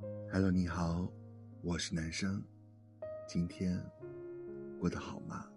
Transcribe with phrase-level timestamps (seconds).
[0.00, 1.08] Hello，你好，
[1.62, 2.42] 我是男生，
[3.28, 3.80] 今天
[4.80, 5.48] 过得好吗？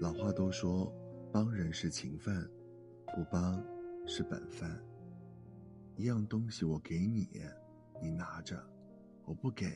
[0.00, 0.90] 老话都说，
[1.30, 2.50] 帮人是情分，
[3.14, 3.62] 不帮
[4.06, 4.70] 是本分。
[5.96, 7.28] 一样东西我给你，
[8.00, 8.56] 你拿着；
[9.26, 9.66] 我不给，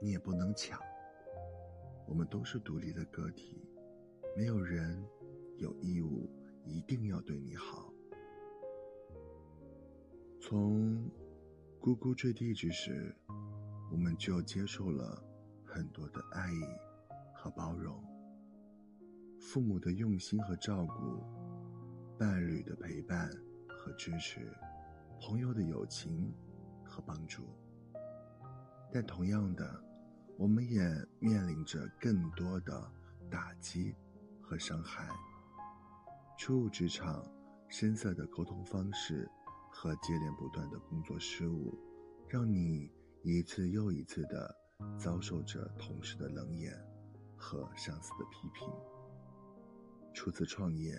[0.00, 0.80] 你也不能抢。
[2.06, 3.62] 我们都是独立的个体，
[4.34, 5.04] 没有人
[5.58, 6.30] 有义务
[6.64, 7.92] 一定要对你好。
[10.40, 11.10] 从
[11.88, 13.16] 咕咕坠地之时，
[13.90, 15.24] 我们就接受了
[15.64, 16.60] 很多的爱意
[17.34, 17.98] 和包容，
[19.40, 21.24] 父母的用心和照顾，
[22.18, 23.30] 伴侣的陪伴
[23.66, 24.52] 和支持。
[25.18, 26.30] 朋友的友情
[26.84, 27.42] 和帮助，
[28.92, 29.82] 但同样的，
[30.36, 30.82] 我们也
[31.18, 32.92] 面临着更多的
[33.30, 33.94] 打击
[34.42, 35.08] 和伤害。
[36.36, 37.24] 初入职场，
[37.66, 39.26] 深色的沟通方式
[39.80, 41.72] 和接连不断的工作失误，
[42.28, 42.90] 让你
[43.22, 44.52] 一次又一次的
[44.98, 46.76] 遭受着同事的冷眼
[47.36, 48.68] 和上司的批评。
[50.12, 50.92] 初次创业，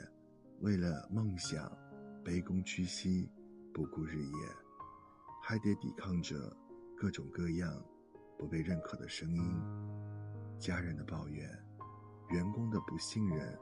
[0.61, 1.69] 为了梦想，
[2.23, 3.29] 卑躬屈膝。
[3.73, 4.33] 不顾日夜，
[5.43, 6.35] 还得抵抗着
[6.97, 7.83] 各种各样
[8.37, 9.43] 不被认可的声音、
[10.57, 11.49] 家人的抱怨、
[12.29, 13.59] 员工的不信任，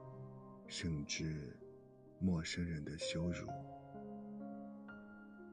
[0.68, 1.58] 甚至
[2.20, 3.48] 陌生人的羞辱。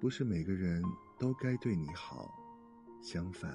[0.05, 0.84] 不是每个人
[1.19, 2.30] 都该对你好，
[3.00, 3.50] 相反，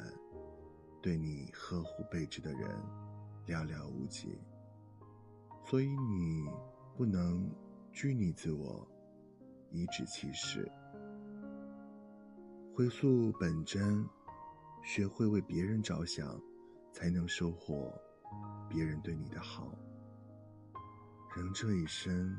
[1.00, 2.68] 对你呵护备至的人
[3.46, 4.36] 寥寥无几。
[5.64, 6.50] 所以你
[6.98, 7.48] 不能
[7.92, 8.84] 拘泥自我，
[9.70, 10.68] 颐指气使。
[12.74, 14.04] 回溯本真，
[14.84, 16.42] 学会为别人着想，
[16.92, 17.94] 才能收获
[18.68, 19.72] 别人对你的好。
[21.38, 22.36] 人这一生，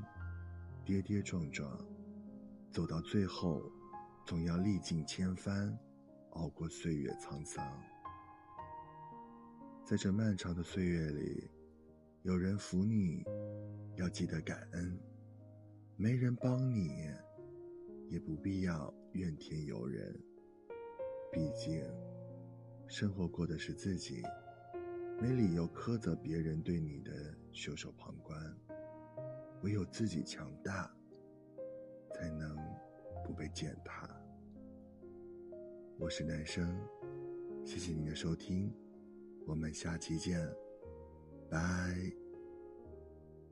[0.84, 1.70] 跌跌撞撞，
[2.72, 3.70] 走到最后，
[4.24, 5.76] 总要历尽千帆，
[6.30, 7.64] 熬过岁月沧桑。
[9.84, 11.50] 在这漫长的岁月里，
[12.22, 13.24] 有人扶你，
[13.96, 14.96] 要记得感恩；
[15.96, 17.12] 没人帮你，
[18.08, 20.14] 也不必要怨天尤人。
[21.32, 21.82] 毕竟，
[22.86, 24.22] 生活过的是自己，
[25.20, 28.38] 没理由苛责别人对你的袖手旁观。
[29.62, 30.88] 唯有自己强大，
[32.14, 32.56] 才能
[33.24, 34.08] 不被践踏。
[36.00, 36.66] 我是男生，
[37.62, 38.72] 谢谢你的收听，
[39.46, 40.40] 我们下期见，
[41.50, 41.60] 拜。